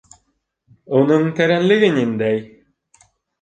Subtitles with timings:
[0.99, 2.41] Уның тәрәнлеге ниндәй?